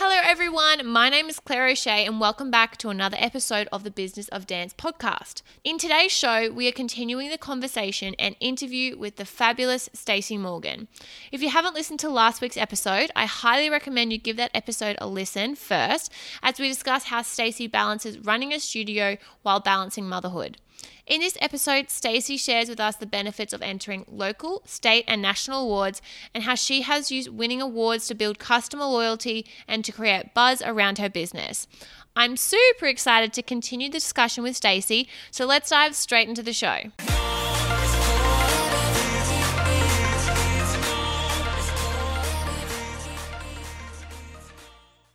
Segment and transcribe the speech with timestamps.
[0.00, 0.86] Hello, everyone.
[0.86, 4.46] My name is Claire O'Shea, and welcome back to another episode of the Business of
[4.46, 5.42] Dance podcast.
[5.64, 10.86] In today's show, we are continuing the conversation and interview with the fabulous Stacey Morgan.
[11.32, 14.94] If you haven't listened to last week's episode, I highly recommend you give that episode
[15.00, 16.12] a listen first,
[16.44, 20.58] as we discuss how Stacey balances running a studio while balancing motherhood.
[21.06, 25.62] In this episode, Stacey shares with us the benefits of entering local, state, and national
[25.62, 26.02] awards
[26.34, 30.60] and how she has used winning awards to build customer loyalty and to create buzz
[30.60, 31.66] around her business.
[32.14, 36.52] I'm super excited to continue the discussion with Stacey, so let's dive straight into the
[36.52, 36.78] show.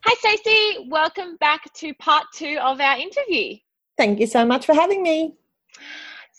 [0.05, 0.87] Hi, Stacey.
[0.89, 3.57] Welcome back to part two of our interview.
[3.97, 5.35] Thank you so much for having me.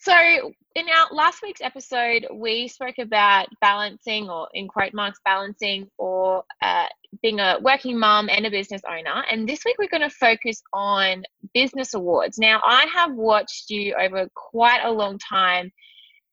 [0.05, 5.89] So, in our last week's episode, we spoke about balancing, or in quote marks, balancing,
[5.97, 6.87] or uh,
[7.23, 9.25] being a working mom and a business owner.
[9.31, 11.23] And this week, we're going to focus on
[11.55, 12.39] business awards.
[12.39, 15.73] Now, I have watched you over quite a long time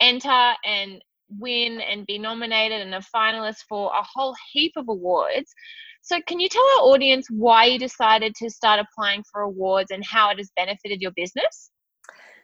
[0.01, 1.01] enter and
[1.39, 5.53] win and be nominated and a finalist for a whole heap of awards.
[6.01, 10.03] So, can you tell our audience why you decided to start applying for awards and
[10.03, 11.71] how it has benefited your business?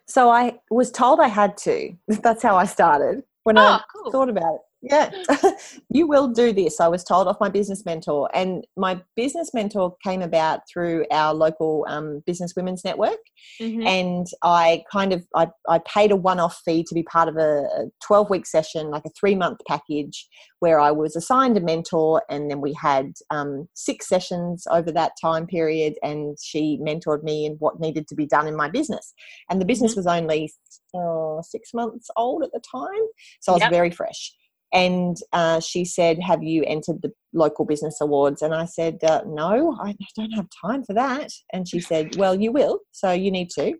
[0.08, 1.94] So I was told I had to.
[2.08, 4.11] That's how I started when oh, I cool.
[4.11, 5.09] thought about it yeah
[5.89, 9.95] you will do this i was told off my business mentor and my business mentor
[10.03, 13.17] came about through our local um, business women's network
[13.59, 13.86] mm-hmm.
[13.88, 17.89] and i kind of I, I paid a one-off fee to be part of a
[18.05, 20.28] 12 week session like a three month package
[20.59, 25.14] where i was assigned a mentor and then we had um, six sessions over that
[25.20, 29.14] time period and she mentored me in what needed to be done in my business
[29.49, 29.99] and the business mm-hmm.
[29.99, 30.54] was only
[30.95, 33.04] uh, six months old at the time
[33.39, 33.71] so i was yep.
[33.71, 34.33] very fresh
[34.73, 38.42] and uh, she said, Have you entered the local business awards?
[38.42, 41.30] And I said, uh, No, I don't have time for that.
[41.54, 43.73] And she said, Well, you will, so you need to.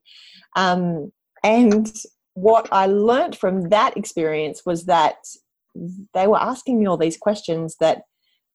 [0.56, 1.12] Um,
[1.44, 1.94] and
[2.34, 5.16] what I learnt from that experience was that
[6.14, 8.02] they were asking me all these questions that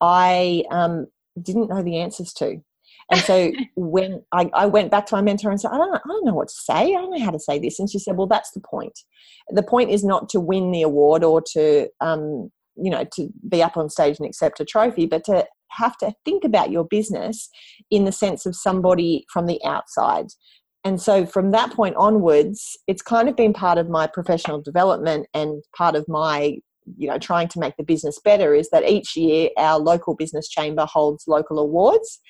[0.00, 1.06] I um,
[1.40, 2.62] didn't know the answers to.
[3.12, 6.00] And so when I, I, went back to my mentor and said, I don't, I
[6.08, 6.74] don't know what to say.
[6.74, 7.78] I don't know how to say this.
[7.78, 8.98] And she said, Well, that's the point.
[9.50, 13.62] The point is not to win the award or to, um, you know, to be
[13.62, 17.48] up on stage and accept a trophy, but to have to think about your business
[17.90, 20.26] in the sense of somebody from the outside.
[20.84, 25.26] And so from that point onwards, it's kind of been part of my professional development
[25.32, 26.56] and part of my
[26.96, 30.48] you know trying to make the business better is that each year our local business
[30.48, 32.20] chamber holds local awards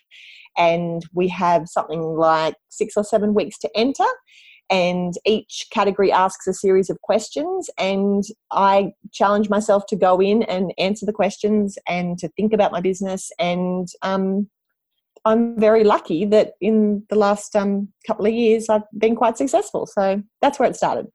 [0.56, 4.04] and we have something like six or seven weeks to enter
[4.70, 10.42] and each category asks a series of questions and i challenge myself to go in
[10.44, 14.48] and answer the questions and to think about my business and um,
[15.24, 19.86] i'm very lucky that in the last um, couple of years i've been quite successful.
[19.86, 21.06] So that's where it started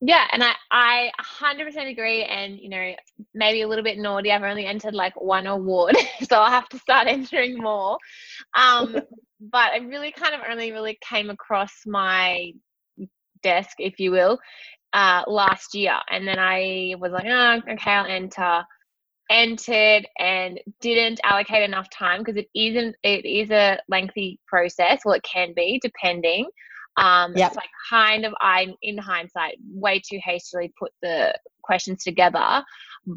[0.00, 1.10] yeah, and I I
[1.42, 2.22] 100% agree.
[2.24, 2.92] And you know,
[3.34, 4.30] maybe a little bit naughty.
[4.30, 5.96] I've only entered like one award,
[6.28, 7.98] so I'll have to start entering more.
[8.56, 8.96] Um,
[9.40, 12.52] but I really kind of only really came across my
[13.42, 14.38] desk, if you will,
[14.92, 18.64] uh, last year, and then I was like, oh, okay, I'll enter.
[19.30, 22.96] Entered and didn't allocate enough time because it isn't.
[23.02, 25.02] It is a lengthy process.
[25.04, 26.48] Well, it can be depending.
[26.98, 27.54] Um, yep.
[27.54, 32.64] So I kind of, I, in hindsight, way too hastily put the questions together.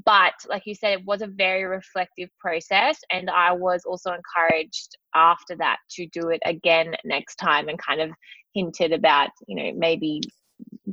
[0.06, 3.00] But like you said, it was a very reflective process.
[3.12, 8.02] And I was also encouraged after that to do it again next time and kind
[8.02, 8.12] of
[8.54, 10.22] hinted about, you know, maybe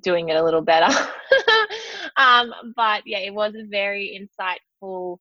[0.01, 0.93] doing it a little better.
[2.17, 5.19] um, but yeah, it was a very insightful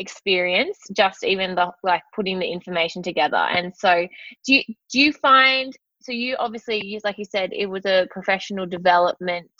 [0.00, 4.06] experience just even the like putting the information together and so
[4.46, 4.62] do you
[4.92, 5.76] do you find
[6.08, 9.50] so you obviously like you said it was a professional development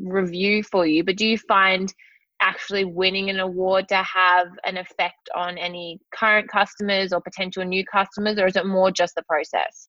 [0.00, 1.92] review for you but do you find
[2.40, 7.84] actually winning an award to have an effect on any current customers or potential new
[7.84, 9.88] customers or is it more just the process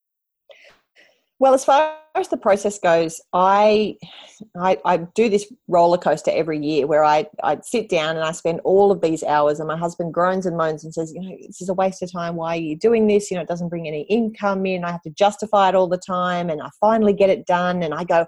[1.40, 3.96] Well, as far as the process goes, I,
[4.60, 8.32] I, I do this roller coaster every year where I I sit down and I
[8.32, 11.36] spend all of these hours, and my husband groans and moans and says, you know,
[11.46, 12.38] this is a waste of time.
[12.38, 13.30] Why are you doing this?
[13.30, 14.84] You know, it doesn't bring any income in.
[14.84, 17.94] I have to justify it all the time, and I finally get it done, and
[17.94, 18.26] I go,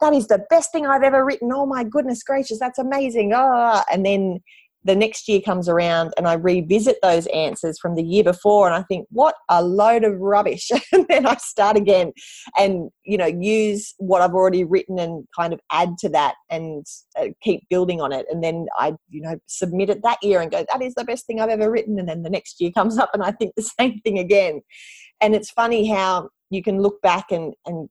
[0.00, 1.50] that is the best thing I've ever written.
[1.52, 3.32] Oh my goodness gracious, that's amazing.
[3.34, 4.40] Ah, and then
[4.84, 8.74] the next year comes around and I revisit those answers from the year before and
[8.74, 10.70] I think, what a load of rubbish.
[10.92, 12.12] and then I start again
[12.58, 16.84] and, you know, use what I've already written and kind of add to that and
[17.18, 18.26] uh, keep building on it.
[18.30, 21.26] And then I, you know, submit it that year and go, that is the best
[21.26, 21.98] thing I've ever written.
[21.98, 24.62] And then the next year comes up and I think the same thing again.
[25.20, 27.88] And it's funny how you can look back and, and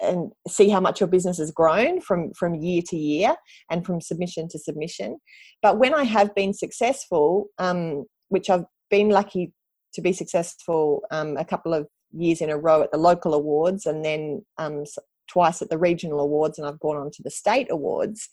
[0.00, 3.34] and see how much your business has grown from from year to year
[3.70, 5.18] and from submission to submission.
[5.62, 9.52] But when i have been successful um, which i've been lucky
[9.94, 13.86] to be successful um, a couple of years in a row at the local awards
[13.86, 14.84] and then um,
[15.28, 18.28] twice at the regional awards and i've gone on to the state awards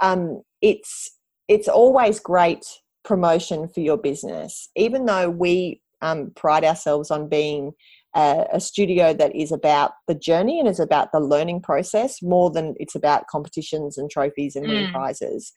[0.00, 1.10] um, it's
[1.48, 2.64] it's always great
[3.04, 4.68] promotion for your business.
[4.76, 7.72] Even though we um, pride ourselves on being
[8.16, 12.50] a, a, studio that is about the journey and is about the learning process more
[12.50, 14.90] than it's about competitions and trophies and mm.
[14.90, 15.52] prizes.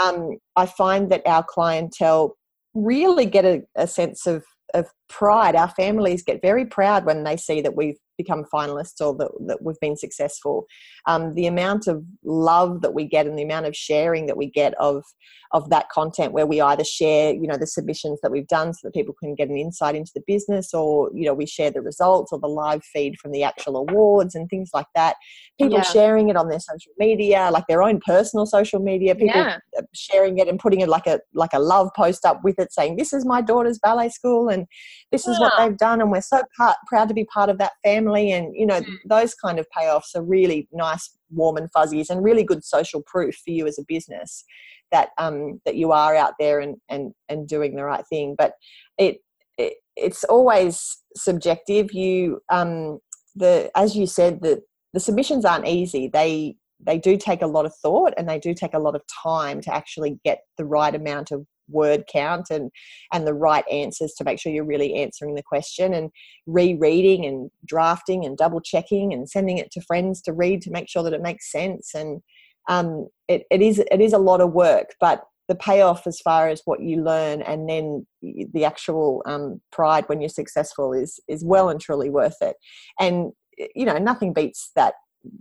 [0.00, 2.36] Um, I find that our clientele
[2.74, 4.44] really get a, a sense of
[4.74, 5.54] of pride.
[5.54, 9.62] Our families get very proud when they see that we've become finalists or that, that
[9.62, 10.66] we've been successful.
[11.06, 14.50] Um, the amount of love that we get and the amount of sharing that we
[14.50, 15.04] get of
[15.52, 18.80] of that content where we either share you know the submissions that we've done so
[18.84, 21.80] that people can get an insight into the business or you know we share the
[21.80, 25.16] results or the live feed from the actual awards and things like that
[25.58, 25.82] people yeah.
[25.82, 29.58] sharing it on their social media like their own personal social media people yeah.
[29.94, 32.96] sharing it and putting it like a like a love post up with it saying
[32.96, 34.66] this is my daughter's ballet school and
[35.10, 37.72] this is what they've done and we're so part, proud to be part of that
[37.84, 38.96] family and you know mm.
[39.08, 43.34] those kind of payoffs are really nice warm and fuzzies and really good social proof
[43.44, 44.44] for you as a business
[44.92, 48.36] that um that you are out there and and and doing the right thing.
[48.38, 48.52] But
[48.98, 49.16] it,
[49.58, 51.92] it it's always subjective.
[51.92, 52.98] You um
[53.34, 54.60] the as you said the
[54.92, 56.08] the submissions aren't easy.
[56.12, 59.02] They they do take a lot of thought and they do take a lot of
[59.22, 62.70] time to actually get the right amount of word count and
[63.12, 66.10] and the right answers to make sure you're really answering the question and
[66.46, 70.88] rereading and drafting and double checking and sending it to friends to read to make
[70.88, 71.94] sure that it makes sense.
[71.94, 72.22] And
[72.68, 76.48] um, it, it is it is a lot of work but the payoff as far
[76.48, 81.44] as what you learn and then the actual um, pride when you're successful is is
[81.44, 82.56] well and truly worth it.
[82.98, 83.32] And
[83.74, 84.94] you know nothing beats that.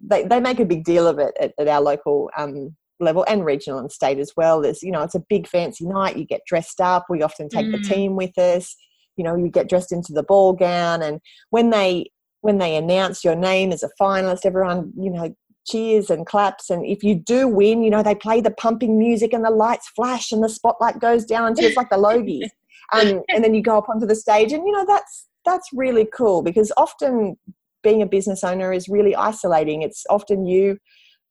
[0.04, 3.46] They, they make a big deal of it at, at our local um, level and
[3.46, 4.62] regional and state as well.
[4.62, 6.18] There's, you know, it's a big fancy night.
[6.18, 7.06] You get dressed up.
[7.10, 7.72] We often take mm.
[7.72, 8.76] the team with us.
[9.18, 11.20] You know, you get dressed into the ball gown, and
[11.50, 12.12] when they
[12.42, 15.36] when they announce your name as a finalist, everyone, you know,
[15.68, 16.70] cheers and claps.
[16.70, 19.90] And if you do win, you know, they play the pumping music and the lights
[19.96, 22.50] flash and the spotlight goes down until it's like the Logies.
[22.94, 26.06] Um, and then you go up onto the stage, and you know that's that's really
[26.14, 27.38] cool because often
[27.84, 29.82] being a business owner is really isolating.
[29.82, 30.78] It's often you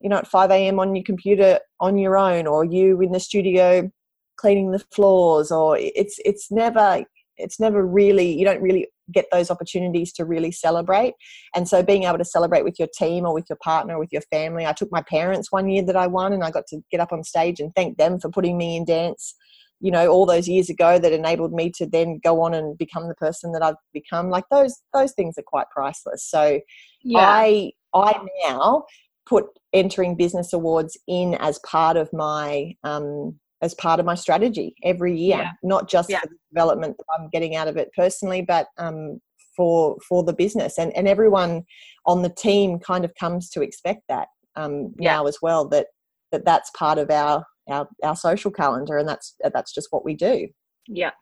[0.00, 3.20] you know at 5 a.m on your computer on your own or you in the
[3.20, 3.90] studio
[4.36, 7.04] cleaning the floors or it's it's never
[7.36, 11.14] it's never really you don't really get those opportunities to really celebrate.
[11.56, 14.12] And so being able to celebrate with your team or with your partner or with
[14.12, 16.80] your family i took my parents one year that i won and i got to
[16.90, 19.34] get up on stage and thank them for putting me in dance
[19.80, 23.08] you know all those years ago that enabled me to then go on and become
[23.08, 24.30] the person that i've become.
[24.30, 26.24] Like those those things are quite priceless.
[26.24, 26.60] So
[27.02, 27.18] yeah.
[27.18, 28.84] i i now
[29.30, 34.74] put entering business awards in as part of my um, as part of my strategy
[34.82, 35.50] every year, yeah.
[35.62, 36.20] not just yeah.
[36.20, 39.20] for the development that I'm getting out of it personally, but um,
[39.56, 40.78] for for the business.
[40.78, 41.62] And and everyone
[42.06, 45.12] on the team kind of comes to expect that um, yeah.
[45.12, 45.68] now as well.
[45.68, 45.86] That
[46.32, 50.14] that that's part of our our our social calendar, and that's that's just what we
[50.14, 50.48] do.
[50.88, 51.12] Yeah,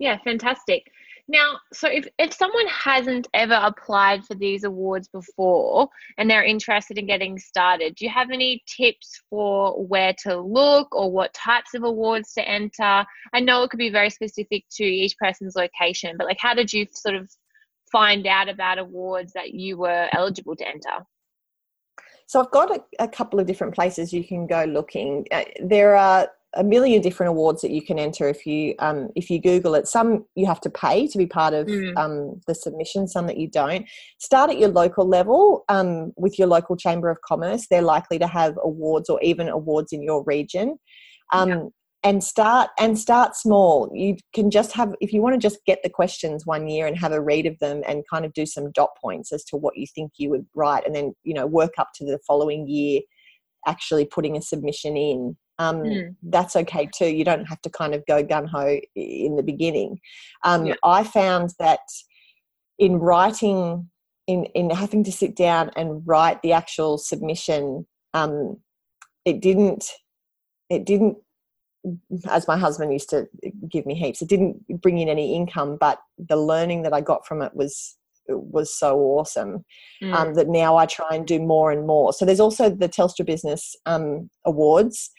[0.00, 0.82] yeah, fantastic.
[1.28, 5.88] Now, so if, if someone hasn't ever applied for these awards before
[6.18, 10.94] and they're interested in getting started, do you have any tips for where to look
[10.94, 13.04] or what types of awards to enter?
[13.32, 16.72] I know it could be very specific to each person's location, but like how did
[16.72, 17.30] you sort of
[17.92, 21.06] find out about awards that you were eligible to enter?
[22.26, 25.26] So I've got a, a couple of different places you can go looking.
[25.30, 29.30] Uh, there are a million different awards that you can enter if you um, if
[29.30, 29.88] you Google it.
[29.88, 31.96] Some you have to pay to be part of mm.
[31.96, 33.08] um, the submission.
[33.08, 33.86] Some that you don't.
[34.18, 37.66] Start at your local level um, with your local chamber of commerce.
[37.68, 40.78] They're likely to have awards or even awards in your region.
[41.32, 41.62] Um, yeah.
[42.04, 45.78] and start and start small you can just have if you want to just get
[45.82, 48.70] the questions one year and have a read of them and kind of do some
[48.72, 51.72] dot points as to what you think you would write and then you know work
[51.78, 53.00] up to the following year
[53.66, 56.14] actually putting a submission in um, mm.
[56.24, 59.98] that's okay too you don't have to kind of go gun-ho in the beginning
[60.44, 60.74] um, yeah.
[60.84, 61.80] i found that
[62.78, 63.88] in writing
[64.26, 68.56] in in having to sit down and write the actual submission um,
[69.24, 69.84] it didn't
[70.70, 71.16] it didn't
[72.30, 73.26] as my husband used to
[73.68, 77.26] give me heaps it didn't bring in any income but the learning that i got
[77.26, 77.96] from it was
[78.28, 79.64] was so awesome um,
[80.02, 80.14] mm.
[80.14, 83.26] um, that now i try and do more and more so there's also the telstra
[83.26, 85.10] business um, awards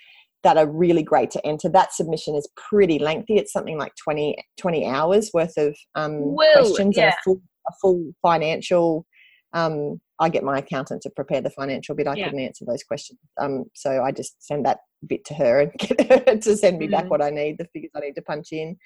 [0.44, 4.36] that are really great to enter that submission is pretty lengthy it's something like 20
[4.60, 7.06] 20 hours worth of um, questions yeah.
[7.06, 9.06] and a full, a full financial
[9.54, 12.08] um, I get my accountant to prepare the financial bit.
[12.08, 12.26] I yeah.
[12.26, 13.20] couldn't answer those questions.
[13.40, 16.86] Um, so I just send that bit to her and get her to send me
[16.86, 16.92] mm-hmm.
[16.92, 18.78] back what I need, the figures I need to punch in.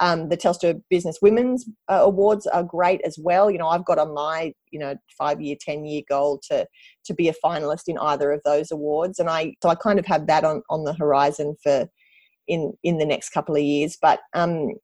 [0.00, 3.50] Um, the Telstra Business Women's uh, Awards are great as well.
[3.50, 6.66] You know, I've got on my, you know, five year, 10 year goal to,
[7.06, 9.18] to be a finalist in either of those awards.
[9.18, 11.88] And I, so I kind of have that on, on the horizon for,
[12.48, 13.96] in, in the next couple of years.
[14.00, 14.74] But um,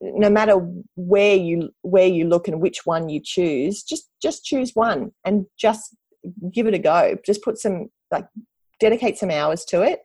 [0.00, 0.54] no matter
[0.96, 5.46] where you where you look and which one you choose just just choose one and
[5.58, 5.94] just
[6.52, 7.16] give it a go.
[7.24, 8.26] Just put some like
[8.78, 10.00] dedicate some hours to it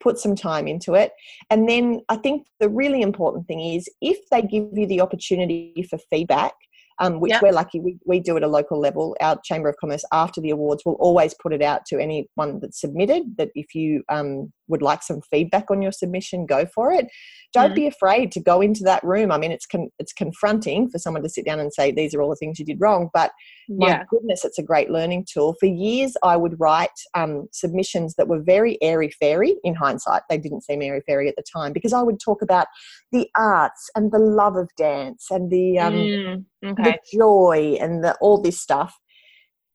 [0.00, 1.12] put some time into it.
[1.50, 5.86] And then i think the really important thing is if they give you the opportunity
[5.88, 6.54] for feedback
[7.00, 7.42] um, which yep.
[7.42, 9.16] we're lucky we, we do at a local level.
[9.20, 12.80] Our Chamber of Commerce, after the awards, will always put it out to anyone that's
[12.80, 17.06] submitted that if you um, would like some feedback on your submission, go for it.
[17.52, 17.76] Don't mm.
[17.76, 19.32] be afraid to go into that room.
[19.32, 22.22] I mean, it's con- it's confronting for someone to sit down and say these are
[22.22, 23.32] all the things you did wrong, but
[23.68, 24.04] my yeah.
[24.10, 25.54] goodness, it's a great learning tool.
[25.58, 29.56] For years, I would write um, submissions that were very airy fairy.
[29.64, 32.66] In hindsight, they didn't seem airy fairy at the time because I would talk about
[33.12, 36.89] the arts and the love of dance and the um, mm, okay.
[36.92, 38.96] The joy and the, all this stuff.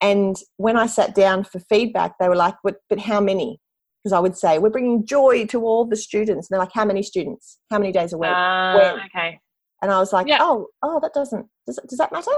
[0.02, 3.60] And when I sat down for feedback, they were like, "But but how many?"
[4.04, 6.86] Because I would say, "We're bringing joy to all the students." And they're like, "How
[6.86, 7.60] many students?
[7.72, 9.40] How many days a week?" Uh, okay.
[9.82, 10.40] And I was like, yeah.
[10.42, 12.32] oh, oh, that doesn't, does, does that matter?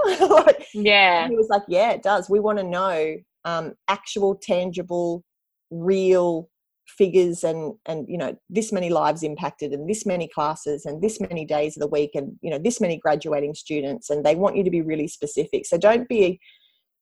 [0.74, 1.22] yeah.
[1.22, 2.28] And he was like, yeah, it does.
[2.28, 5.24] We want to know um, actual, tangible,
[5.70, 6.50] real
[6.88, 11.20] figures and and you know this many lives impacted and this many classes and this
[11.20, 14.56] many days of the week and you know this many graduating students and they want
[14.56, 16.40] you to be really specific so don't be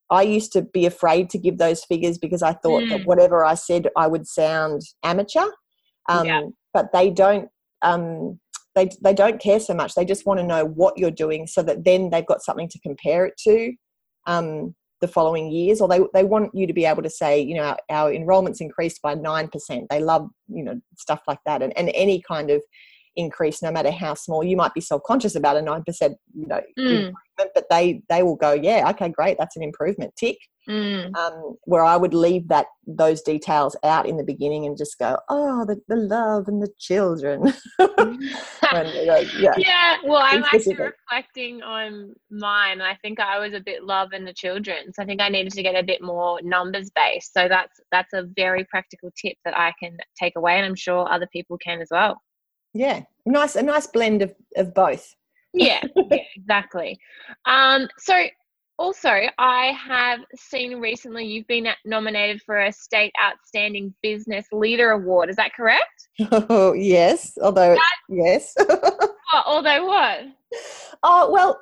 [0.09, 2.89] i used to be afraid to give those figures because i thought mm.
[2.89, 5.47] that whatever i said i would sound amateur
[6.09, 6.41] um, yeah.
[6.73, 7.49] but they don't
[7.81, 8.39] um,
[8.77, 9.95] they they don't care so much.
[9.95, 12.79] They just want to know what you're doing, so that then they've got something to
[12.79, 13.73] compare it to
[14.27, 15.81] um, the following years.
[15.81, 18.61] Or they they want you to be able to say, you know, our, our enrollments
[18.61, 19.87] increased by nine percent.
[19.89, 22.61] They love you know stuff like that, and and any kind of
[23.17, 24.43] increase, no matter how small.
[24.43, 27.11] You might be self conscious about a nine percent, you know, mm.
[27.37, 30.13] but they they will go, yeah, okay, great, that's an improvement.
[30.17, 30.37] Tick.
[30.69, 31.15] Mm.
[31.15, 35.17] Um, where I would leave that those details out in the beginning and just go,
[35.29, 37.53] oh, the, the love and the children.
[37.79, 39.53] yeah.
[39.57, 42.81] yeah, well, I'm actually reflecting on mine.
[42.81, 45.53] I think I was a bit love and the children, so I think I needed
[45.53, 47.33] to get a bit more numbers based.
[47.33, 51.09] So that's that's a very practical tip that I can take away, and I'm sure
[51.09, 52.21] other people can as well.
[52.77, 55.15] Yeah, nice a nice blend of of both.
[55.53, 56.99] yeah, yeah, exactly.
[57.45, 58.25] Um, so
[58.79, 65.29] also, I have seen recently you've been nominated for a State Outstanding Business Leader Award.
[65.29, 66.07] Is that correct?
[66.31, 67.37] Oh, yes.
[67.41, 68.55] Although, that, yes.
[69.45, 70.19] although what?
[71.03, 71.59] Oh, well,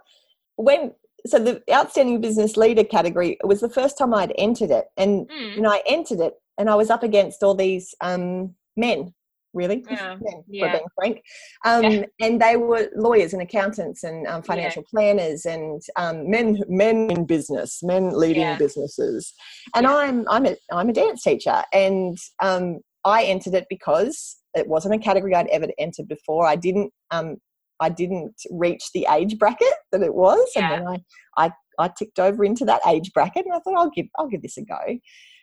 [0.57, 0.93] when
[1.25, 5.55] so the outstanding business leader category was the first time I'd entered it, and mm.
[5.55, 9.13] you know I entered it, and I was up against all these um, men
[9.55, 10.15] really, yeah.
[10.47, 10.65] yeah.
[10.65, 11.21] for being frank.
[11.65, 12.05] Um, yeah.
[12.21, 14.89] And they were lawyers and accountants and um, financial yeah.
[14.91, 19.33] planners and um, men men in business, men leading businesses.
[19.73, 24.67] And I'm I'm a I'm a dance teacher, and um, I entered it because it
[24.67, 26.45] wasn't a category I'd ever entered before.
[26.45, 27.37] I didn't um,
[27.79, 30.97] I didn't reach the age bracket that it was, and then I
[31.37, 34.41] I I ticked over into that age bracket, and I thought I'll give I'll give
[34.41, 34.79] this a go.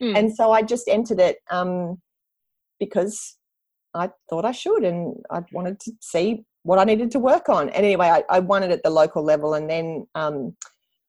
[0.03, 0.19] Mm.
[0.19, 2.01] And so I just entered it um,
[2.81, 3.37] because
[3.95, 7.69] I thought I should, and I wanted to see what I needed to work on.
[7.69, 10.57] And anyway, I, I won it at the local level, and then um,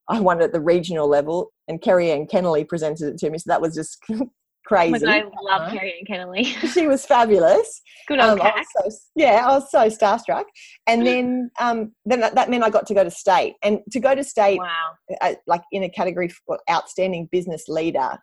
[0.09, 1.51] I won it at the regional level.
[1.67, 4.03] And Kerri-Anne Kennerley presented it to me, so that was just
[4.65, 5.05] crazy.
[5.05, 6.45] Oh I love uh, Kerri-Anne Kennerley.
[6.73, 7.81] she was fabulous.
[8.07, 10.45] Good old um, so, Yeah, I was so starstruck.
[10.87, 13.99] And then, um, then that, that, meant I got to go to state, and to
[13.99, 14.91] go to state, wow.
[15.21, 18.17] uh, like in a category for outstanding business leader.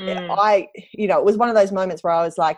[0.00, 0.34] Mm.
[0.36, 2.56] I, you know, it was one of those moments where I was like,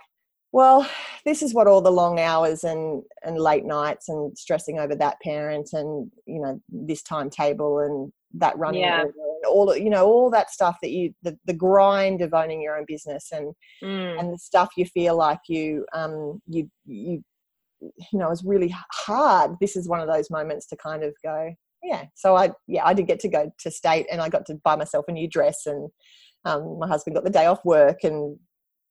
[0.53, 0.89] well,
[1.25, 5.21] this is what all the long hours and, and late nights and stressing over that
[5.21, 9.03] parent and, you know, this timetable and that running yeah.
[9.03, 9.13] and
[9.49, 12.85] all, you know, all that stuff that you, the, the grind of owning your own
[12.87, 14.19] business and, mm.
[14.19, 17.23] and the stuff you feel like you, um, you, you,
[17.81, 19.57] you know, is really hard.
[19.61, 22.05] This is one of those moments to kind of go, yeah.
[22.15, 24.77] So I, yeah, I did get to go to state and I got to buy
[24.77, 25.91] myself a new dress and,
[26.45, 28.39] um, my husband got the day off work and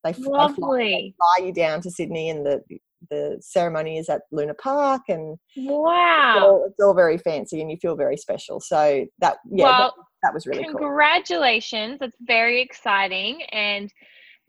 [0.05, 0.55] they, Lovely.
[0.55, 2.61] Fly, they fly you down to Sydney, and the
[3.09, 7.69] the ceremony is at Luna Park, and wow, it's all, it's all very fancy, and
[7.69, 8.59] you feel very special.
[8.59, 11.97] So that yeah, well, that, that was really congratulations.
[11.99, 12.07] Cool.
[12.07, 13.91] That's very exciting, and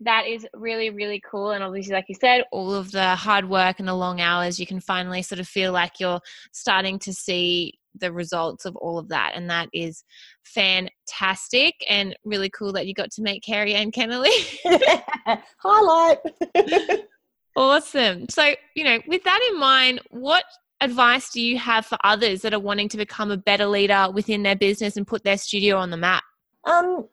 [0.01, 3.79] that is really really cool and obviously like you said all of the hard work
[3.79, 6.21] and the long hours you can finally sort of feel like you're
[6.51, 10.03] starting to see the results of all of that and that is
[10.43, 14.31] fantastic and really cool that you got to meet Kerri-Anne Kennerley
[15.59, 16.19] highlight.
[17.55, 18.29] Awesome.
[18.29, 20.43] So you know with that in mind what
[20.79, 24.43] advice do you have for others that are wanting to become a better leader within
[24.43, 26.23] their business and put their studio on the map?
[26.65, 27.07] Um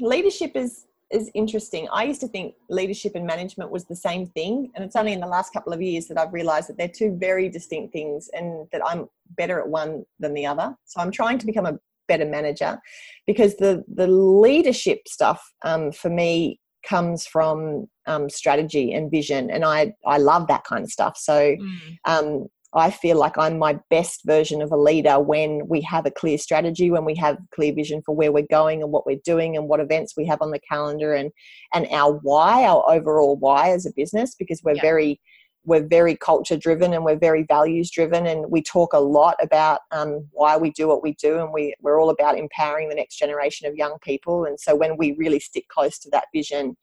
[0.00, 1.88] leadership is is interesting.
[1.92, 5.20] I used to think leadership and management was the same thing, and it's only in
[5.20, 8.66] the last couple of years that I've realized that they're two very distinct things and
[8.72, 10.76] that I'm better at one than the other.
[10.84, 12.78] So I'm trying to become a better manager
[13.26, 19.64] because the the leadership stuff um, for me comes from um, strategy and vision and
[19.64, 21.98] I, I love that kind of stuff so mm.
[22.04, 26.10] um, I feel like I'm my best version of a leader when we have a
[26.10, 29.56] clear strategy, when we have clear vision for where we're going and what we're doing
[29.56, 31.32] and what events we have on the calendar and
[31.72, 34.82] and our why, our overall why as a business, because we're yeah.
[34.82, 35.20] very
[35.64, 39.80] we're very culture driven and we're very values driven and we talk a lot about
[39.90, 43.16] um, why we do what we do and we, we're all about empowering the next
[43.16, 46.76] generation of young people and so when we really stick close to that vision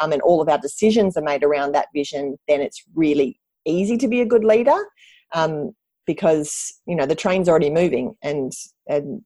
[0.00, 3.98] um, and all of our decisions are made around that vision then it's really easy
[3.98, 4.78] to be a good leader
[5.34, 5.72] um,
[6.06, 8.52] because you know the train's already moving and
[8.88, 9.22] and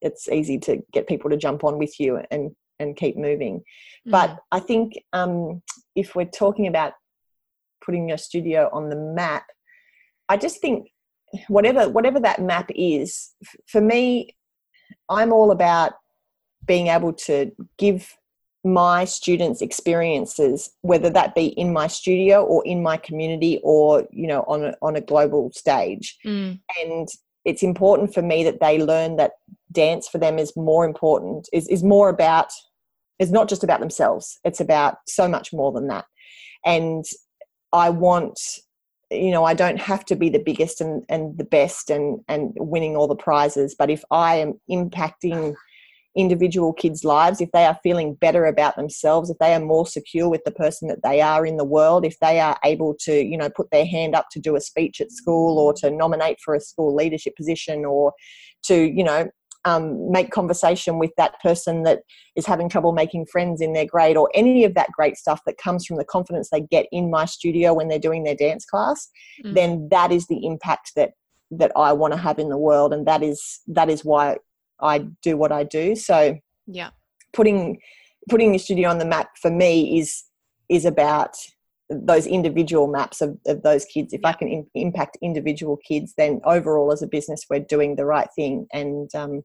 [0.00, 3.58] it's easy to get people to jump on with you and and keep moving.
[4.06, 4.10] Mm.
[4.12, 5.62] But I think um,
[5.96, 6.92] if we're talking about
[7.84, 9.46] putting your studio on the map,
[10.28, 10.88] I just think
[11.48, 13.30] whatever whatever that map is
[13.66, 14.36] for me,
[15.08, 15.92] I'm all about
[16.64, 18.14] being able to give
[18.64, 24.26] my students experiences whether that be in my studio or in my community or you
[24.26, 26.58] know on a, on a global stage mm.
[26.82, 27.08] and
[27.44, 29.32] it's important for me that they learn that
[29.70, 32.48] dance for them is more important is, is more about
[33.20, 36.04] is not just about themselves it's about so much more than that
[36.64, 37.04] and
[37.72, 38.40] i want
[39.10, 42.52] you know i don't have to be the biggest and, and the best and and
[42.56, 45.54] winning all the prizes but if i am impacting
[46.18, 50.28] individual kids' lives, if they are feeling better about themselves, if they are more secure
[50.28, 53.36] with the person that they are in the world, if they are able to, you
[53.36, 56.56] know, put their hand up to do a speech at school or to nominate for
[56.56, 58.12] a school leadership position or
[58.64, 59.30] to, you know,
[59.64, 62.00] um, make conversation with that person that
[62.34, 65.58] is having trouble making friends in their grade or any of that great stuff that
[65.58, 69.08] comes from the confidence they get in my studio when they're doing their dance class,
[69.44, 69.54] mm.
[69.54, 71.12] then that is the impact that
[71.50, 74.36] that I want to have in the world and that is that is why
[74.80, 75.96] I do what I do.
[75.96, 76.90] So yeah,
[77.32, 77.78] putting
[78.28, 80.24] putting the studio on the map for me is
[80.68, 81.36] is about
[81.90, 84.12] those individual maps of, of those kids.
[84.12, 88.04] If I can in, impact individual kids, then overall as a business we're doing the
[88.04, 88.66] right thing.
[88.72, 89.42] And um,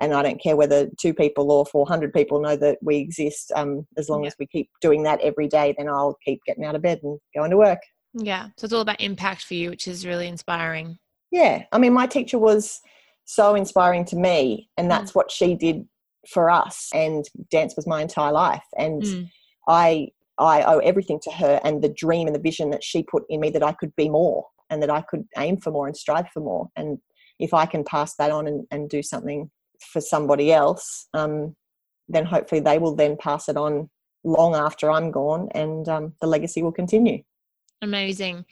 [0.00, 3.52] and I don't care whether two people or four hundred people know that we exist.
[3.54, 4.28] Um, as long yeah.
[4.28, 7.18] as we keep doing that every day, then I'll keep getting out of bed and
[7.34, 7.78] going to work.
[8.14, 10.98] Yeah, so it's all about impact for you, which is really inspiring.
[11.30, 12.80] Yeah, I mean, my teacher was
[13.24, 15.14] so inspiring to me and that's mm.
[15.14, 15.86] what she did
[16.28, 19.30] for us and dance was my entire life and mm.
[19.68, 20.08] i
[20.38, 23.40] i owe everything to her and the dream and the vision that she put in
[23.40, 26.28] me that i could be more and that i could aim for more and strive
[26.32, 26.98] for more and
[27.38, 29.50] if i can pass that on and, and do something
[29.92, 31.54] for somebody else um,
[32.08, 33.90] then hopefully they will then pass it on
[34.24, 37.22] long after i'm gone and um, the legacy will continue
[37.84, 38.46] Amazing.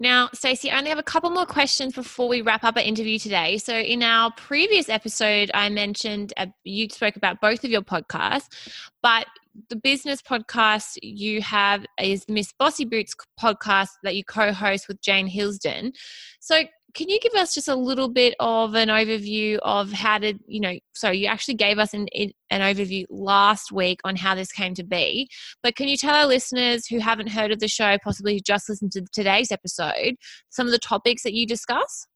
[0.00, 3.20] Now, Stacey, I only have a couple more questions before we wrap up our interview
[3.20, 3.56] today.
[3.58, 8.48] So, in our previous episode, I mentioned uh, you spoke about both of your podcasts,
[9.02, 9.26] but
[9.68, 15.28] the business podcast you have is Miss Bossy Boots podcast that you co-host with Jane
[15.28, 15.92] Hilsden.
[16.40, 16.62] So,
[16.94, 20.60] can you give us just a little bit of an overview of how did you
[20.60, 24.74] know so you actually gave us an, an overview last week on how this came
[24.74, 25.28] to be
[25.62, 28.92] but can you tell our listeners who haven't heard of the show possibly just listened
[28.92, 30.16] to today's episode
[30.50, 32.06] some of the topics that you discuss?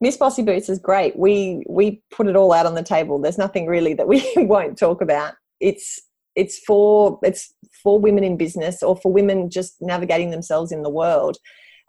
[0.00, 1.16] Miss bossy boots is great.
[1.16, 3.20] We we put it all out on the table.
[3.20, 5.34] There's nothing really that we won't talk about.
[5.60, 6.00] It's
[6.34, 10.90] it's for it's for women in business or for women just navigating themselves in the
[10.90, 11.36] world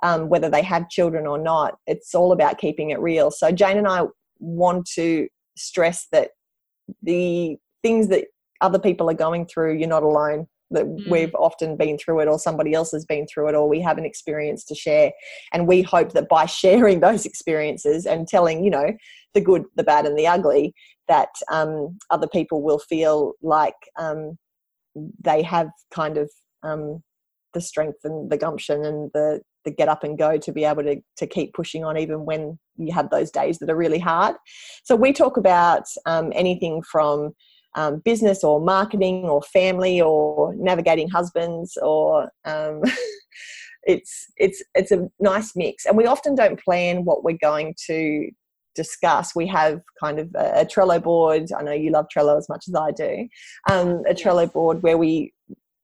[0.04, 3.78] um, whether they have children or not it's all about keeping it real so jane
[3.78, 4.04] and i
[4.40, 6.32] want to stress that
[7.02, 8.26] the things that
[8.62, 11.10] other people are going through you're not alone that mm.
[11.10, 13.98] we've often been through it or somebody else has been through it or we have
[13.98, 15.12] an experience to share
[15.54, 18.92] and we hope that by sharing those experiences and telling you know
[19.34, 20.74] the good the bad and the ugly
[21.08, 24.38] that um, other people will feel like um,
[25.22, 26.30] they have kind of
[26.64, 27.04] um,
[27.54, 30.84] the strength and the gumption and the the get up and go to be able
[30.84, 34.36] to to keep pushing on even when you have those days that are really hard.
[34.84, 37.34] So we talk about um, anything from
[37.76, 42.82] um, business or marketing or family or navigating husbands or um,
[43.84, 45.86] it's it's it's a nice mix.
[45.86, 48.30] And we often don't plan what we're going to
[48.76, 49.36] discuss.
[49.36, 51.52] We have kind of a, a trello board.
[51.58, 53.28] I know you love trello as much as i do.
[53.70, 55.34] Um, a trello board where we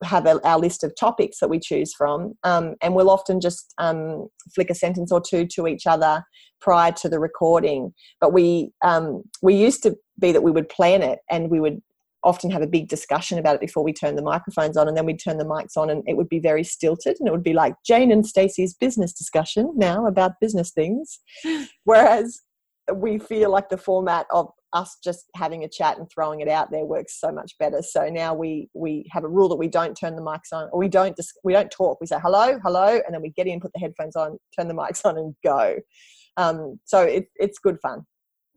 [0.04, 3.74] have a, our list of topics that we choose from um, and we'll often just
[3.78, 6.24] um, flick a sentence or two to each other
[6.62, 7.94] prior to the recording.
[8.20, 11.82] But we um, we used to be that we would plan it and we would
[12.24, 15.06] often have a big discussion about it before we turn the microphones on and then
[15.06, 17.54] we'd turn the mics on and it would be very stilted and it would be
[17.54, 21.20] like jane and stacey's business discussion now about business things.
[21.86, 22.42] Whereas
[22.94, 26.70] we feel like the format of us just having a chat and throwing it out
[26.72, 29.96] there works so much better so now we we have a rule that we don't
[29.96, 33.00] turn the mics on or we don't just we don't talk we say hello hello
[33.06, 35.76] and then we get in put the headphones on turn the mics on and go
[36.38, 38.06] um, so it, it's good fun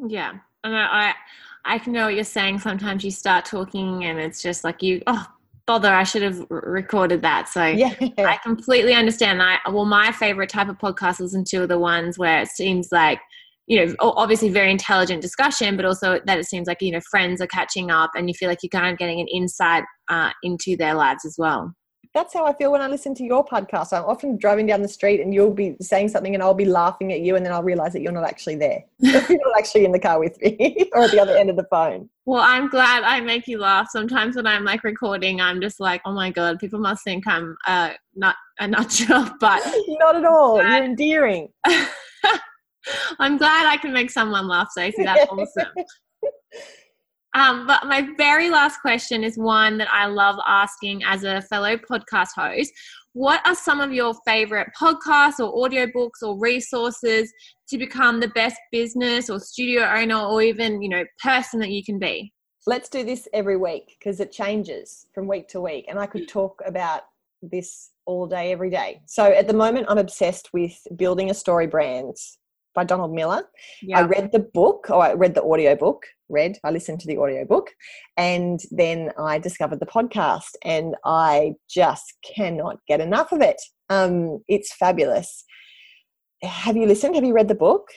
[0.07, 1.15] yeah and I,
[1.65, 2.61] I can know what you're saying.
[2.61, 5.27] Sometimes you start talking and it's just like you, oh,
[5.67, 7.49] bother, I should have recorded that.
[7.49, 7.95] So yeah.
[8.19, 9.43] I completely understand.
[9.43, 12.93] I well, my favorite type of podcast listen to are the ones where it seems
[12.93, 13.21] like
[13.67, 17.41] you know obviously very intelligent discussion but also that it seems like you know friends
[17.41, 20.77] are catching up and you feel like you're kind of getting an insight uh, into
[20.77, 21.75] their lives as well
[22.15, 23.93] that's how I feel when I listen to your podcast.
[23.93, 27.11] I'm often driving down the street and you'll be saying something and I'll be laughing
[27.13, 28.85] at you and then I'll realize that you're not actually there.
[28.99, 31.67] you're not actually in the car with me or at the other end of the
[31.71, 32.11] phone.
[32.27, 33.89] Well, I'm glad I make you laugh.
[33.91, 37.57] Sometimes when I'm like recording, I'm just like, oh my God, people must think I'm
[37.67, 40.63] uh, not a nutshell, but not at all.
[40.63, 41.49] You're endearing.
[43.19, 45.05] I'm glad I can make someone laugh, Stacey.
[45.05, 45.73] That's awesome.
[47.35, 51.77] Um, but my very last question is one that I love asking as a fellow
[51.77, 52.73] podcast host.
[53.15, 57.33] What are some of your favorite podcasts or audiobooks or resources
[57.69, 61.83] to become the best business or studio owner or even, you know, person that you
[61.85, 62.33] can be?
[62.67, 65.87] Let's do this every week because it changes from week to week.
[65.89, 67.03] And I could talk about
[67.43, 69.01] this all day, every day.
[69.07, 72.17] So at the moment, I'm obsessed with building a story brand
[72.75, 73.43] by Donald Miller.
[73.83, 73.99] Yeah.
[73.99, 77.19] I read the book, or I read the audio book, read, I listened to the
[77.19, 77.71] audio book,
[78.17, 83.61] and then I discovered the podcast, and I just cannot get enough of it.
[83.91, 85.45] Um, it's fabulous.
[86.43, 87.15] Have you listened?
[87.15, 87.89] Have you read the book?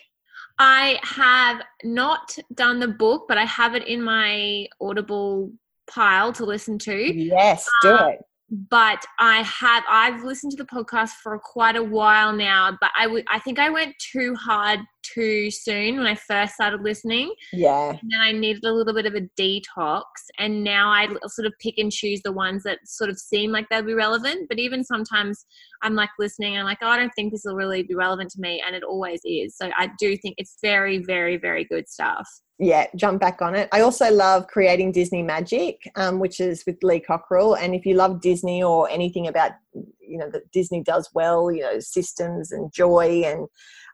[0.58, 5.52] I have not done the book, but I have it in my Audible
[5.88, 7.14] pile to listen to.
[7.14, 11.84] Yes, do um, it but I have I've listened to the podcast for quite a
[11.84, 14.79] while now, but I I think I went too hard
[15.13, 17.34] too soon when I first started listening.
[17.54, 17.89] Yeah.
[17.89, 20.04] And then I needed a little bit of a detox,
[20.38, 23.68] and now I sort of pick and choose the ones that sort of seem like
[23.70, 24.50] they'll be relevant.
[24.50, 25.46] But even sometimes
[25.82, 28.32] I'm like listening, and I'm like, oh, I don't think this will really be relevant
[28.32, 29.58] to me, and it always is.
[29.58, 33.68] So I do think it's very, very, very good stuff yeah, jump back on it.
[33.74, 37.56] I also love creating Disney magic, um, which is with Lee Cockerell.
[37.56, 41.62] And if you love Disney or anything about, you know, that Disney does well, you
[41.62, 43.48] know, systems and joy and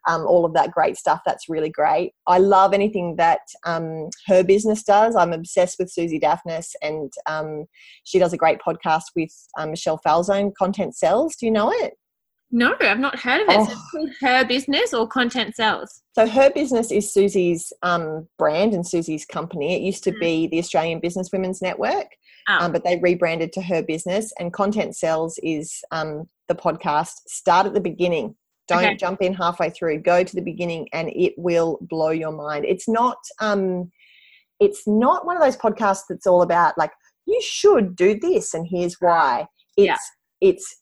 [0.07, 2.13] um, all of that great stuff, that's really great.
[2.27, 5.15] I love anything that um, her business does.
[5.15, 7.65] I'm obsessed with Suzi Dafnis, and um,
[8.03, 11.35] she does a great podcast with um, Michelle Falzon, Content Sells.
[11.35, 11.93] Do you know it?
[12.53, 13.55] No, I've not heard of it.
[13.59, 13.81] Oh.
[13.93, 16.01] So Her Business or Content Sells?
[16.13, 19.73] So Her Business is Suzi's um, brand and Suzi's company.
[19.75, 20.19] It used to mm.
[20.19, 22.07] be the Australian Business Women's Network,
[22.49, 22.57] oh.
[22.59, 24.33] um, but they rebranded to Her Business.
[24.37, 27.13] And Content Sells is um, the podcast.
[27.27, 28.35] Start at the beginning.
[28.67, 28.95] Don't okay.
[28.95, 30.00] jump in halfway through.
[30.00, 32.65] Go to the beginning, and it will blow your mind.
[32.65, 33.17] It's not.
[33.39, 33.91] Um,
[34.62, 36.91] it's not one of those podcasts that's all about like
[37.26, 39.47] you should do this and here's why.
[39.76, 40.50] It's yeah.
[40.50, 40.82] it's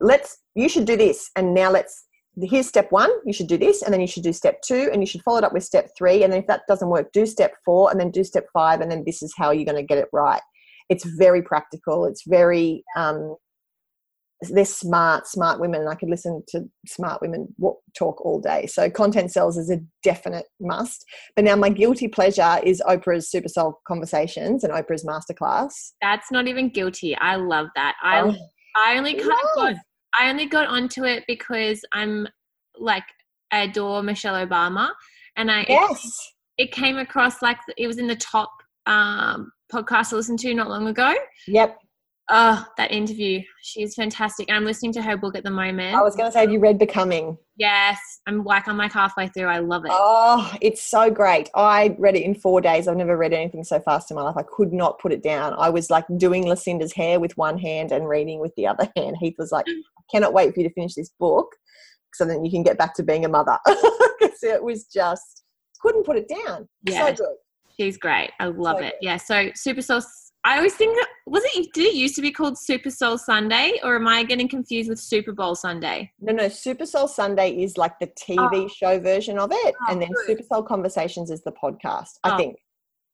[0.00, 2.06] let's you should do this and now let's
[2.42, 5.00] here's step one you should do this and then you should do step two and
[5.00, 7.24] you should follow it up with step three and then if that doesn't work do
[7.24, 9.84] step four and then do step five and then this is how you're going to
[9.84, 10.42] get it right
[10.88, 13.36] it's very practical it's very um,
[14.48, 17.54] they're smart, smart women, and I could listen to smart women
[17.96, 18.66] talk all day.
[18.66, 21.04] So content sells is a definite must.
[21.36, 25.92] But now my guilty pleasure is Oprah's Super Soul Conversations and Oprah's Masterclass.
[26.00, 27.16] That's not even guilty.
[27.16, 27.94] I love that.
[28.02, 28.34] I oh,
[28.76, 29.74] I only kind of got
[30.18, 32.26] I only got onto it because I'm
[32.78, 33.04] like
[33.50, 34.90] I adore Michelle Obama,
[35.36, 36.04] and I yes.
[36.58, 38.50] it, it came across like it was in the top
[38.86, 41.14] um, podcast I listened to not long ago.
[41.46, 41.78] Yep.
[42.30, 43.42] Oh, that interview.
[43.62, 44.50] She's fantastic.
[44.50, 45.94] I'm listening to her book at the moment.
[45.94, 47.36] I was going to say, have you read Becoming?
[47.56, 47.98] Yes.
[48.26, 49.46] I'm like, I'm like halfway through.
[49.46, 49.90] I love it.
[49.92, 51.50] Oh, it's so great.
[51.54, 52.88] I read it in four days.
[52.88, 54.36] I've never read anything so fast in my life.
[54.38, 55.54] I could not put it down.
[55.58, 59.16] I was like doing Lucinda's hair with one hand and reading with the other hand.
[59.20, 61.48] Heath was like, I cannot wait for you to finish this book
[62.14, 63.58] so then you can get back to being a mother.
[64.16, 65.42] Because it was just,
[65.80, 66.68] couldn't put it down.
[66.84, 67.08] Yeah.
[67.08, 67.36] So good.
[67.76, 68.30] She's great.
[68.38, 68.94] I love so it.
[69.00, 69.06] Good.
[69.06, 69.16] Yeah.
[69.16, 70.00] So Super Soul
[70.44, 73.96] I always think was it did it used to be called Super Soul Sunday or
[73.96, 76.12] am I getting confused with Super Bowl Sunday?
[76.20, 78.68] No, no, Super Soul Sunday is like the TV oh.
[78.68, 80.26] show version of it, oh, and then good.
[80.26, 82.18] Super Soul Conversations is the podcast.
[82.24, 82.32] Oh.
[82.32, 82.58] I think.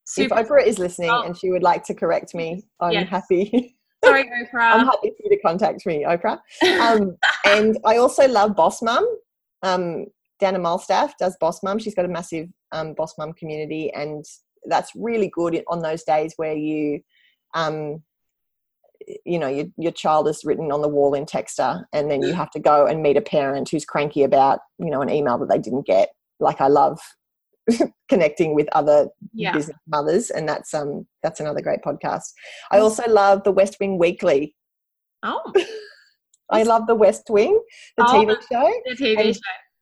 [0.06, 1.22] Super if Oprah is listening oh.
[1.22, 3.08] and she would like to correct me, I'm yes.
[3.08, 3.76] happy.
[4.04, 4.72] Sorry, Oprah.
[4.72, 6.40] I'm happy for you to contact me, Oprah.
[6.80, 9.06] Um, and I also love Boss Mum.
[9.62, 10.06] Um,
[10.40, 11.78] Dana Malstaff does Boss Mum.
[11.78, 14.24] She's got a massive um, Boss Mum community, and
[14.64, 17.00] that's really good on those days where you
[17.54, 18.02] um,
[19.24, 22.32] you know your, your child is written on the wall in texter and then you
[22.32, 25.48] have to go and meet a parent who's cranky about you know an email that
[25.48, 26.10] they didn't get.
[26.42, 26.98] Like i love
[28.08, 29.52] connecting with other yeah.
[29.52, 32.32] business mothers and that's um that's another great podcast.
[32.70, 34.54] I also love the west wing weekly.
[35.22, 35.52] Oh.
[36.50, 37.60] I love the west wing
[37.96, 38.72] the oh, tv show.
[38.86, 39.40] The tv and, show.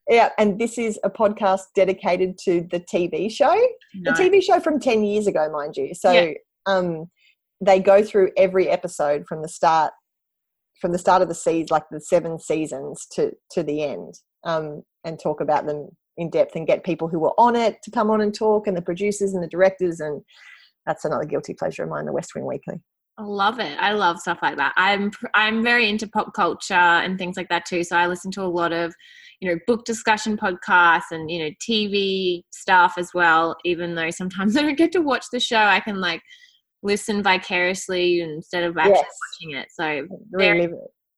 [0.09, 3.55] yeah, and this is a podcast dedicated to the TV show,
[3.95, 4.13] no.
[4.13, 5.95] the TV show from 10 years ago, mind you.
[5.95, 6.33] So, yeah.
[6.67, 7.09] um,
[7.61, 9.93] they go through every episode from the start
[10.81, 14.83] from the start of the season like the seven seasons to to the end um,
[15.05, 18.11] and talk about them in depth and get people who were on it to come
[18.11, 20.23] on and talk and the producers and the directors and
[20.87, 22.81] that's another guilty pleasure of mine the west wing weekly
[23.19, 23.77] I love it.
[23.81, 24.73] I love stuff like that.
[24.77, 27.83] I'm I'm very into pop culture and things like that too.
[27.83, 28.95] So I listen to a lot of,
[29.41, 33.57] you know, book discussion podcasts and you know TV stuff as well.
[33.65, 36.23] Even though sometimes I don't get to watch the show, I can like
[36.83, 39.17] listen vicariously instead of actually yes.
[39.41, 39.69] watching it.
[39.71, 40.69] So very,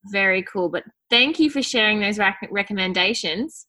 [0.06, 0.68] very cool.
[0.68, 3.66] But thank you for sharing those rec- recommendations.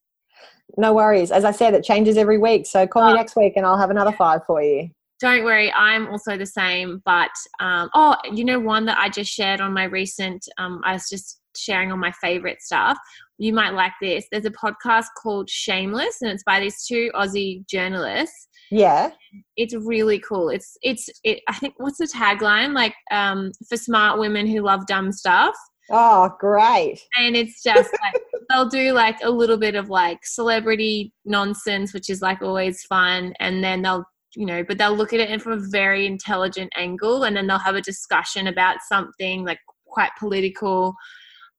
[0.77, 1.32] No worries.
[1.32, 2.65] As I said, it changes every week.
[2.65, 3.08] So call oh.
[3.08, 4.89] me next week and I'll have another five for you.
[5.19, 7.01] Don't worry, I'm also the same.
[7.06, 10.93] But um, oh, you know, one that I just shared on my recent, um, I
[10.93, 12.97] was just sharing on my favorite stuff.
[13.41, 14.25] You might like this.
[14.32, 19.12] There's a podcast called Shameless, and it's by these two Aussie journalists yeah.
[19.58, 20.49] It's really cool.
[20.49, 24.88] It's it's it, I think what's the tagline like um for smart women who love
[24.88, 25.54] dumb stuff.
[25.91, 27.01] Oh, great.
[27.17, 32.10] And it's just like they'll do like a little bit of like celebrity nonsense which
[32.10, 34.06] is like always fun and then they'll
[34.38, 37.58] you know, but they'll look at it from a very intelligent angle and then they'll
[37.58, 40.95] have a discussion about something like quite political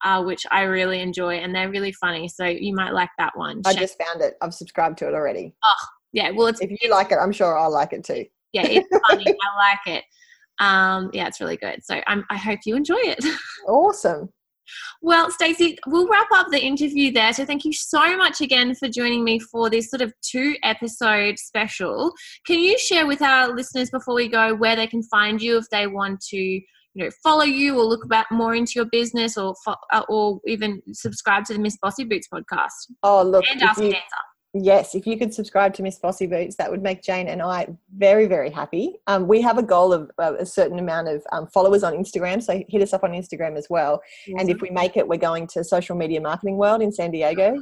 [0.04, 2.28] uh, which I really enjoy, and they're really funny.
[2.28, 3.62] So you might like that one.
[3.64, 4.34] I just found it.
[4.40, 5.54] I've subscribed to it already.
[5.64, 8.66] Oh, yeah well it's if you like it i'm sure i'll like it too yeah
[8.66, 10.04] it's funny i like it
[10.60, 13.24] um yeah it's really good so I'm, i hope you enjoy it
[13.68, 14.28] awesome
[15.02, 17.32] well, Stacey, we'll wrap up the interview there.
[17.32, 21.38] So thank you so much again for joining me for this sort of two episode
[21.38, 22.12] special.
[22.46, 25.68] Can you share with our listeners before we go where they can find you if
[25.70, 26.60] they want to,
[26.94, 30.82] you know, follow you or look about more into your business or uh, or even
[30.92, 32.92] subscribe to the Miss Bossy Boots podcast?
[33.02, 34.02] Oh, look, and Ask you, Dancer.
[34.54, 37.68] Yes, if you could subscribe to Miss Bossy Boots, that would make Jane and I
[37.96, 38.96] very, very happy.
[39.06, 42.42] Um, we have a goal of uh, a certain amount of um, followers on Instagram,
[42.42, 44.02] so hit us up on Instagram as well.
[44.26, 44.40] Awesome.
[44.40, 47.56] And if we make it, we're going to Social Media Marketing World in San Diego.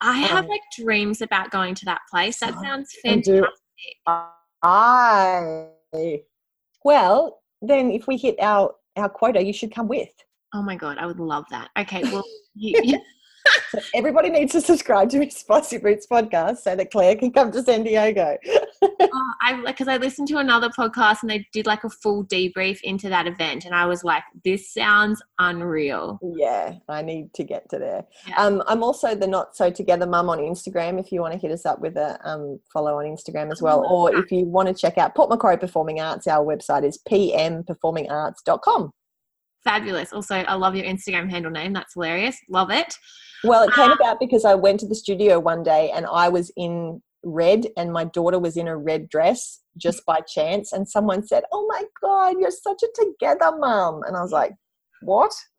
[0.00, 2.40] I have um, like dreams about going to that place.
[2.40, 3.44] That sounds fantastic.
[4.64, 5.68] I
[6.84, 10.08] well, then if we hit our our quota, you should come with.
[10.54, 11.70] Oh my god, I would love that.
[11.78, 12.24] Okay, well.
[12.56, 13.00] You,
[13.70, 17.52] so everybody needs to subscribe to Miss Bossy Boots podcast so that Claire can come
[17.52, 18.36] to San Diego.
[18.82, 22.80] oh, I because I listened to another podcast and they did like a full debrief
[22.82, 27.68] into that event, and I was like, "This sounds unreal." Yeah, I need to get
[27.70, 28.04] to there.
[28.28, 28.42] Yeah.
[28.42, 31.00] Um, I'm also the Not So Together Mum on Instagram.
[31.00, 33.84] If you want to hit us up with a um, follow on Instagram as well,
[33.88, 38.90] or if you want to check out Port Macquarie Performing Arts, our website is pmperformingarts.com.
[39.64, 40.12] Fabulous.
[40.12, 41.72] Also, I love your Instagram handle name.
[41.72, 42.36] That's hilarious.
[42.50, 42.94] Love it.
[43.44, 46.28] Well, it came um, about because I went to the studio one day and I
[46.28, 50.72] was in red and my daughter was in a red dress just by chance.
[50.72, 54.02] And someone said, Oh my God, you're such a together mom.
[54.06, 54.52] And I was like,
[55.02, 55.32] What?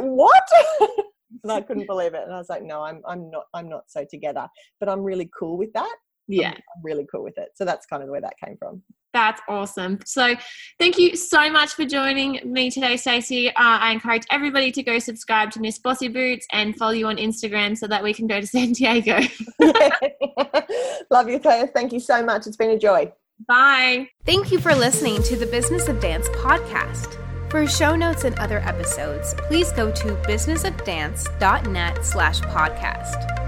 [0.00, 0.42] what?
[1.42, 2.22] and I couldn't believe it.
[2.24, 4.46] And I was like, no, I'm, I'm not, I'm not so together,
[4.80, 5.96] but I'm really cool with that.
[6.26, 6.48] Yeah.
[6.48, 7.50] I'm, I'm really cool with it.
[7.54, 8.82] So that's kind of where that came from.
[9.18, 9.98] That's awesome.
[10.04, 10.36] So,
[10.78, 13.48] thank you so much for joining me today, Stacey.
[13.48, 17.16] Uh, I encourage everybody to go subscribe to Miss Bossy Boots and follow you on
[17.16, 19.18] Instagram so that we can go to San Diego.
[21.10, 21.66] Love you, Claire.
[21.66, 22.46] Thank you so much.
[22.46, 23.12] It's been a joy.
[23.48, 24.08] Bye.
[24.24, 27.16] Thank you for listening to the Business of Dance podcast.
[27.50, 33.47] For show notes and other episodes, please go to businessofdance.net slash podcast.